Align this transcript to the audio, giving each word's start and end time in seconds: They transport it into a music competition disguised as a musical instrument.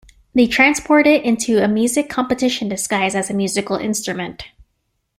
They 0.33 0.47
transport 0.47 1.05
it 1.05 1.23
into 1.23 1.63
a 1.63 1.67
music 1.67 2.09
competition 2.09 2.67
disguised 2.67 3.15
as 3.15 3.29
a 3.29 3.35
musical 3.35 3.75
instrument. 3.77 4.45